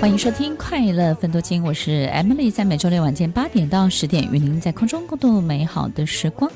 [0.00, 6.50] 欢迎收听《快乐分多金》，我是 Emily，在每周六晚间八点到十点，与您在空中共度美好的时光。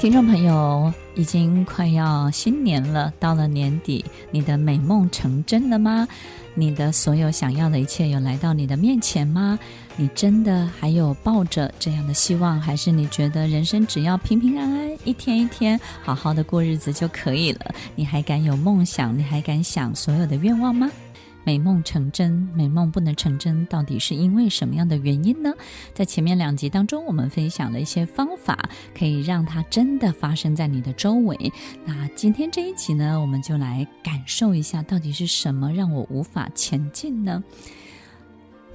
[0.00, 6.06] 听众朋友，已经快要新年了，到了年底，你的美梦成真了吗？
[6.54, 9.58] 你的所有想要的一切有来到你的面前吗？
[9.96, 17.74] 你真的还有抱着这样的希望，还是你觉得人生只要平平安安，一天一天好好的过日子就可以了？
[17.94, 19.16] 你还敢有梦想？
[19.16, 20.90] 你还敢想所有的愿望吗？
[21.44, 25.54] 美梦成真，美梦不能成真，到底是因为什么样的原因呢？
[25.94, 28.68] 在前面两集当中，我们分享了一些方法，
[28.98, 31.52] 可以让它真的发生在你的周围。
[31.84, 37.44] 那今天这一集呢，我们就来感受一下，到底是什么让我无法前进呢？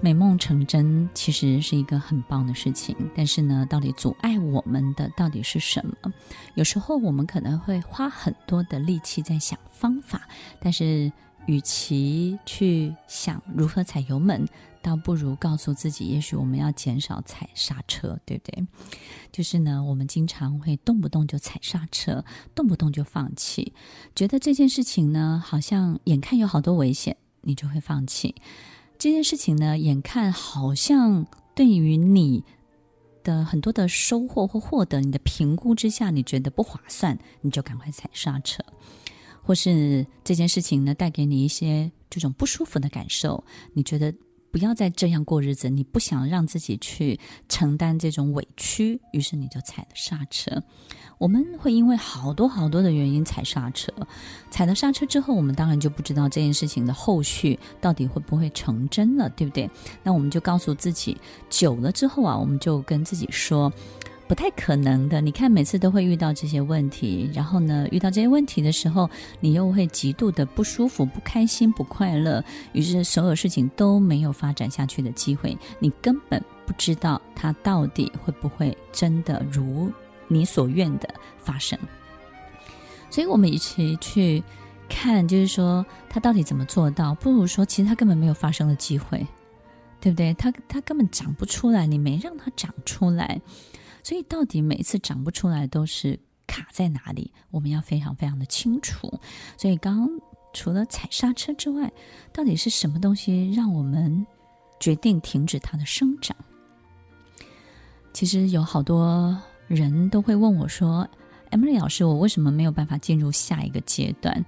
[0.04, 6.12] 美梦成真其实是一个很棒的事情，但是呢，到底阻碍我们的到底是什么？
[6.56, 10.28] 有时候我们可能会花很多的力气在想方法，
[10.60, 11.12] 但是
[11.46, 14.44] 与其去想如何踩油门，
[14.82, 18.66] 倒不如告诉自己，也许我们要减少踩刹车，对不对？
[19.32, 23.72] 就是呢，我们经常会动不动就踩刹车，动不动就放弃，
[24.16, 28.34] 觉得这件事情呢，好像眼看有好多危险，你就会放弃。
[29.02, 32.44] 这件事情呢，眼看好像对于你
[33.24, 38.62] 的很多的收获或获得，你的评估之下，你觉得不划算，你就赶快踩刹车；
[39.42, 44.14] 或是这件事情呢，带给你一些这种不舒服的感受，你觉得。
[44.52, 50.62] 不要再这样过日子，你不想让自己去承担这种委屈，于是你就踩了刹车。
[51.18, 53.94] 我们会因为好多好多的原因踩刹车，
[54.50, 59.70] 踩了刹车之后，我们当然就不知道这件事情的后续到底会不会成真了，对不对？
[60.04, 61.16] 那我们就告诉自己，
[61.50, 63.72] 久了之后啊，我们就跟自己说。
[64.32, 65.20] 不太可能的。
[65.20, 69.10] 你看，每次都会遇到这些问题，然后呢，遇到这些问题的时候，
[69.42, 72.42] 你又会极度的不舒服、不开心、不快乐，
[72.72, 75.58] 于是所有事情都没有发展下去的机会。
[75.80, 79.92] 你根本不知道它到底会不会真的如
[80.30, 81.78] 你所愿的发生。
[83.10, 84.42] 所以，我们一起去
[84.88, 87.14] 看，就是说他到底怎么做到？
[87.16, 89.28] 不如说，其实他根本没有发生的机会，
[90.00, 90.34] 对不对？
[90.36, 93.42] 他他根本长不出来，你没让他长出来。
[94.04, 97.32] 所以，到底每一次长不出来都是卡在哪里？
[97.52, 99.20] 我们要非常非常的清楚。
[99.58, 100.10] 所以，刚刚
[100.54, 101.92] 除了踩刹车之外，
[102.34, 104.26] 到底是什么东西让我们
[104.80, 106.36] 决定停止它的生长？
[108.12, 111.08] 其实有好多人都会问我说
[111.52, 114.44] ：“Emily 老师，我为什么没有办法进入下一个阶段？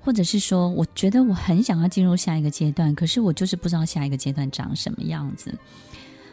[0.00, 5.58] 或者是说，我觉得我很想要进入下一个阶段，可是我就是不知道下一个阶段长什么样子。”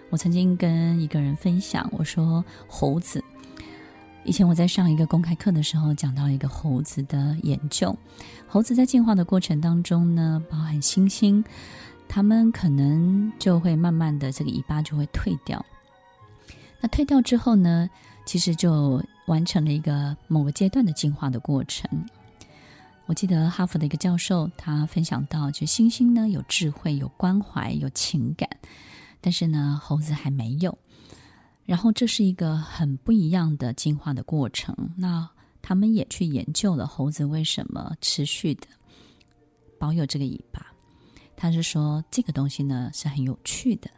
[0.09, 3.23] 我曾经跟一个人分享，我说猴子。
[4.23, 7.95] 以前我在上一个公开课的时候，讲到一个猴子的研究。
[8.47, 11.43] 猴子在进化的过程当中呢，包含猩猩，
[12.07, 15.65] 它们可能就会慢慢的这个尾巴就会退掉。
[16.79, 17.89] 那退掉之后呢，
[18.25, 21.89] 其实就完成了一个某个阶段的进化的过程。
[23.05, 28.49] 我记得哈佛的一个教授他分享到，就猩猩呢有智慧、有关怀、有情感。
[29.21, 30.77] 但是呢，猴子还没有。
[31.65, 34.75] 然后这是一个很不一样的进化的过程。
[34.95, 35.29] 那
[35.61, 38.67] 他们也去研究了猴子为什么持续的
[39.77, 40.65] 保有这个尾巴。
[41.35, 43.89] 他是说这个东西呢是很有趣的，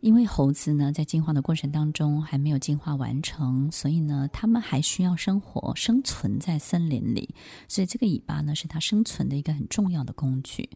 [0.00, 7.34] 因为猴子呢在进化的过程当中还没有进化完成，所以呢他们还需要生活生存在森林里，
[7.68, 10.68] 所以这个尾巴呢是它生存的一个很重要的工具。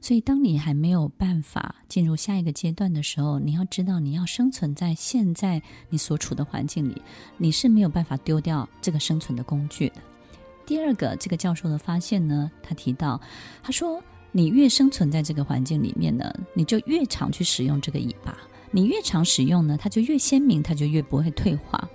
[0.00, 7.02] 所以，当你还没有办法进入下一个阶段的时候，你要知道，你要生存在现在你所处的环境里，
[7.36, 9.96] 你是没有办法丢掉这个生存的工具的。
[10.64, 13.20] 第二个，这个教授的发现呢，他提到，
[13.60, 14.00] 他说，
[14.30, 18.38] 你越生存在这个环境里面呢，你就越常去使用这个尾巴，
[18.70, 21.88] 你越常使用呢，它就越鲜明，它就越不会退化。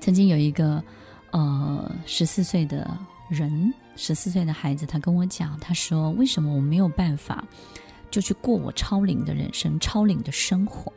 [0.00, 0.82] 曾经有一个
[1.30, 2.96] 呃十四岁的
[3.28, 3.72] 人。
[3.98, 7.42] 十四岁的孩子，他跟我讲，他说：“为什么我没有办法
[8.10, 10.92] 就去过我超龄的人生、超龄的生活？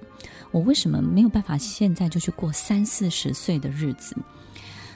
[0.52, 4.18] 我为什么没有办法现在就去过三四十岁的日子？”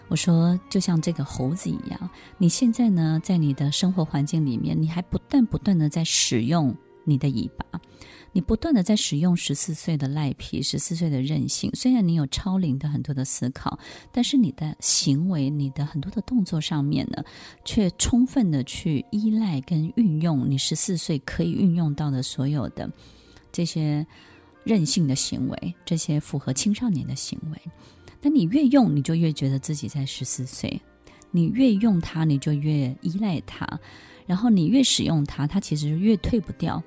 [0.09, 6.75] 我说：“就像这个猴子一样，你现在呢，在你的生活环境里面，你还不断不断的在使用
[7.05, 7.79] 你的尾巴。”
[8.33, 11.71] 你不断的在使用十四岁的赖皮，十四岁的任性。
[11.73, 13.79] 虽然你有超龄的很多的思考，
[14.11, 17.23] 但是你的行为、你的很多的动作上面呢，
[17.63, 22.91] 却充分的去依赖跟运用你十四岁可以运用到的所有的
[23.51, 24.05] 这些
[24.63, 27.57] 任性的行为，这些符合青少年的行为。
[28.19, 30.81] 但你越用，你就越觉得自己在十四岁；
[31.29, 33.67] 你越用它，你就越依赖它；
[34.25, 36.81] 然后你越使用它，它其实越退不掉。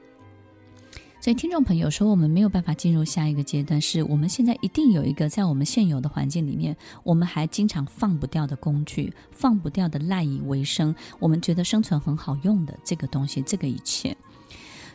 [1.27, 14.17] 所以，听众朋友说，我们没有办法进入下一个阶段，是我们现在一定有一个在我们现有的环境里面，我们还经常放不掉的工具，放不掉的赖以为生，我们觉得生存很好用的这个东西，这个一切。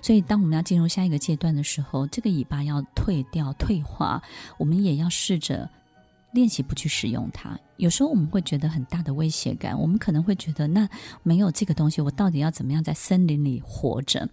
[0.02, 4.24] 所以，当我们要进入下一个阶段的时候，这个尾巴要退掉、退化，
[4.58, 5.70] 我们也要试着
[6.32, 7.60] 练习不去使用它。
[7.76, 10.88] 有时候我们会觉得很大的威胁感，我们可能会觉得，那
[11.24, 14.30] 没有这个东西，我到底要怎么样在森林里活着？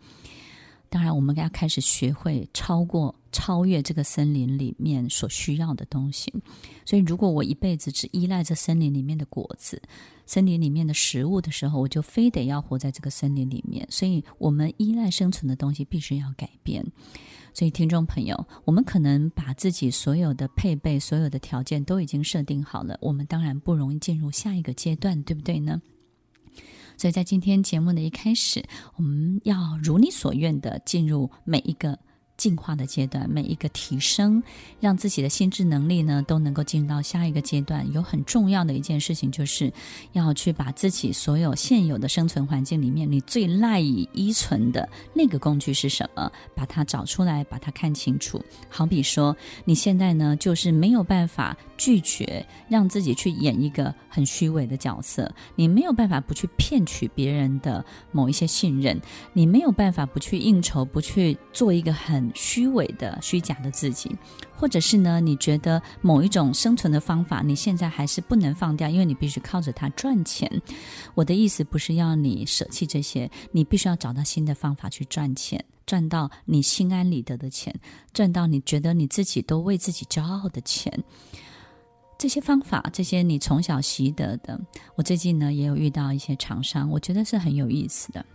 [0.91, 6.33] 当然，我们要开始学会超过、超越这个森林里面所需要的东西。
[6.87, 9.83] 所以，如果我一辈子只依赖着森林里面的果子、
[10.25, 13.87] 森林里面的食物的时候，我就非得要活在这个森林里面。
[13.91, 16.85] 所以，我们依赖生存的东西必须要改变。
[17.53, 25.83] 所以，听众朋友，我们可能把自己所有的配备、所有的条件都已经设定好了，我们当然不容易进入下一个阶段，对不对呢？
[26.99, 28.63] 所以在今天节目的一开始，
[28.97, 31.99] 我们要如你所愿的进入每一个。
[32.39, 34.43] 进化的阶段，每一个提升，
[34.81, 37.93] 让自己的心智能力呢都能够进入到下一个阶段。
[37.93, 39.71] 有很重要的一件事情，就是
[40.13, 46.31] 要去把自己所有现有的生存环境里面，你最赖以依存的那个工具是什么？
[46.55, 48.41] 把它找出来，把它看清楚。
[48.69, 59.01] 好比说，你现在呢，就是没有办法拒绝让自己去演一个很虚伪的角色，你没有办法不去骗取别人的某一些信任，
[59.33, 62.28] 你没有办法不去应酬，不去做一个很。
[62.35, 64.15] 虚伪的、虚假的自己，
[64.55, 65.21] 或者是呢？
[65.21, 70.51] 你觉得某一种生存的方法，你现在还是不能放掉，因为你必须靠着它赚钱。
[71.15, 77.75] 我的意思不是要你舍弃这些，你必须要找到新的方法去赚钱，赚到你心安理得的钱，
[78.13, 80.93] 赚到你觉得你自己都为自己骄傲的钱。
[82.19, 84.61] 这些方法，这些你从小习得的，
[84.97, 88.27] 我最近呢也有遇到一些厂商，我觉得是很有意思的。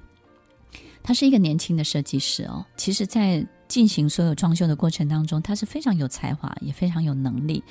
[1.03, 7.61] 他是一个年轻的设计师哦，其实，在进行所有装修的过程当中，他是非常有才华，也非常有能力。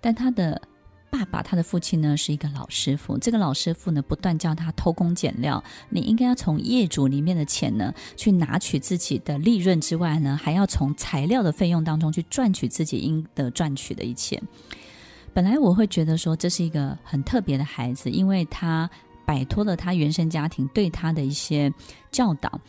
[0.00, 0.60] 但他的
[1.08, 3.16] 爸爸，他的父亲呢，是一个老师傅。
[3.16, 5.62] 这个老师傅呢，不断叫他偷工减料。
[5.90, 14.42] 你应该要从业主里面的钱呢，去拿取自己的利润之外呢，还要从材料的费用当中去赚取自己应得赚取的一切。
[15.32, 18.90] 本来我会觉得说，这是一个很特别的孩子，因为他。
[19.24, 21.72] 摆脱了他原生家庭对他的一些
[22.10, 22.60] 教导，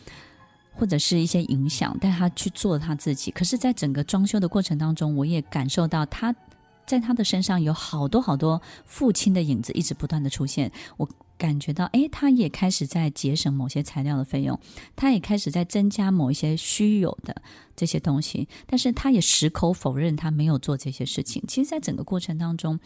[0.74, 3.32] 或者是一些影响，带他去做他自己。
[3.32, 6.36] 可是，在整个装修的过程当中，我也感受到他
[6.86, 10.72] 在他的身上有好多好多父亲的影子，一直不断的出现。
[10.98, 11.08] 我
[11.38, 14.60] 感觉到，诶，他也开始在节省某些材料的费用，
[14.96, 17.42] 他也开始在增加某一些虚有的
[17.76, 21.44] 这些东西，但是他也矢口否认他没有做这些事情。
[21.48, 22.80] 其实，在整个过程当中。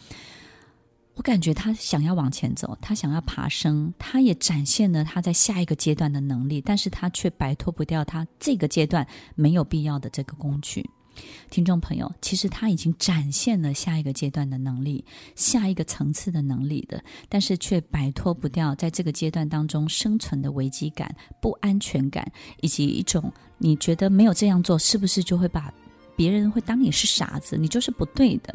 [1.18, 10.88] 我感觉他想要往前走，他想要爬升，他也展现了他在下一个阶段的能力，但是他却摆脱不掉他这个阶段没有必要的这个工具。
[11.50, 25.74] 听众朋友，其实他已经展现了下一个阶段的能力，下一个层次的能力的，但是却摆脱不掉在这个阶段当中生存的危机感、不安全感，以及一种你觉得没有这样做，是不是就会把
[26.14, 28.54] 别人会当你是傻子，你就是不对的。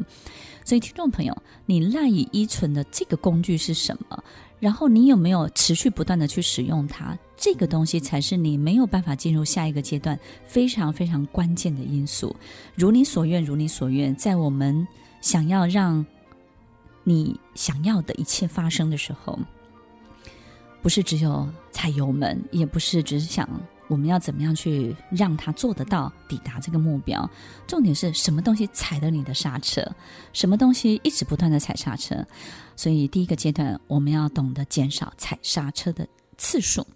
[0.64, 4.24] 所以，听众朋友，你赖以依存的这个工具是什么？
[4.58, 7.16] 然后你有没有持续不断的去使用它？
[7.36, 12.34] 这个东西才是你没有办法进入下一个阶段非常非常关键的因素。
[12.74, 14.86] 如你所愿，如你所愿，在我们
[15.20, 16.04] 想要让
[17.02, 19.38] 你想要的一切发生的时候，
[20.80, 23.46] 不是只有踩油门，也不是只是想。
[23.88, 27.28] 我们要怎么样去让他做得到抵达这个目标？
[27.66, 29.84] 重点是什么东西踩了你的刹车？
[30.32, 32.24] 什么东西一直不断的踩刹车？
[32.76, 36.86] 所以第一个阶段，我们要懂得减少踩刹车的次数。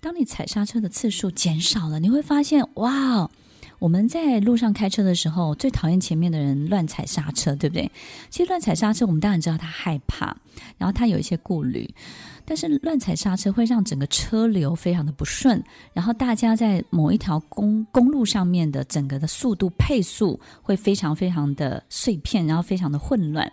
[0.00, 3.30] 当你踩刹车的次数减少了，你会发现，哇，
[3.78, 7.90] 我们在路上开车的时候，最讨厌前面的人乱踩刹车，对不对？
[8.30, 10.36] 其实乱踩刹车，我们当然知道他害怕，
[10.78, 11.88] 然后他有一些顾虑。
[12.48, 23.50] 但是乱踩刹车会让整个车流非常的不顺，然后大家在某一条公公路上面的整个的速度配速会非常非常的碎片，然后非常的混乱。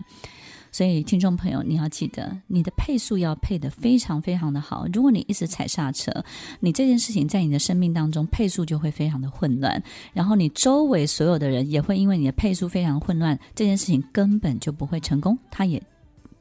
[0.73, 4.85] 所以听众朋友，你要记得你的配速要配得非常非常的好。
[4.91, 6.11] 如果你一直踩刹车，
[6.59, 15.81] 你这件事情在你的生命当中配速就会非常的混乱，然后你周围所有的人也会因为你的配速非常混乱，这件事情根本就不会成功，他也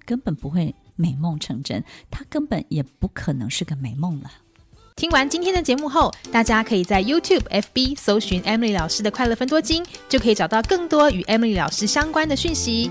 [0.04, 0.74] 根本不会。
[0.94, 4.30] 美梦成真，它根本也不可能是个美梦了。
[4.94, 12.90] 听完今天的节目后，大家可以在 YouTube、FB 搜寻 Emily 老师的快乐分多金，就可以找到更多与 Emily 老师相关的讯息。